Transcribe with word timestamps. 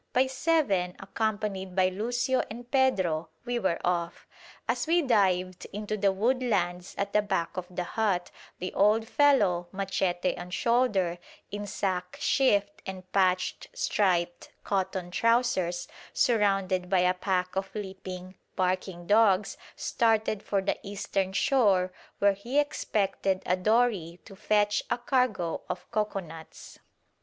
By 0.13 0.25
seven, 0.25 0.95
accompanied 0.99 1.75
by 1.75 1.89
Lucio 1.89 2.41
and 2.49 2.71
Pedro, 2.71 3.29
we 3.45 3.59
were 3.59 3.77
off. 3.85 4.25
As 4.67 4.87
we 4.87 5.03
dived 5.03 5.67
into 5.71 5.95
the 5.95 6.11
woodlands 6.11 6.95
at 6.97 7.13
the 7.13 7.21
back 7.21 7.55
of 7.55 7.67
the 7.69 7.83
hut, 7.83 8.31
the 8.57 8.73
old 8.73 9.07
fellow, 9.07 9.67
machete 9.71 10.33
on 10.37 10.49
shoulder, 10.49 11.19
in 11.51 11.67
sack 11.67 12.17
shift 12.19 12.81
and 12.87 13.11
patched 13.11 13.67
striped 13.75 14.49
cotton 14.63 15.11
trousers, 15.11 15.87
surrounded 16.13 16.89
by 16.89 17.01
a 17.01 17.13
pack 17.13 17.55
of 17.55 17.69
leaping, 17.75 18.33
barking 18.55 19.05
dogs, 19.05 19.55
started 19.75 20.41
for 20.41 20.63
the 20.63 20.79
eastern 20.81 21.31
shore, 21.31 21.93
where 22.17 22.33
he 22.33 22.57
expected 22.59 23.43
a 23.45 23.55
dory 23.55 24.19
to 24.25 24.35
fetch 24.35 24.81
a 24.89 24.97
cargo 24.97 25.61
of 25.69 25.85
cocoanuts. 25.91 26.79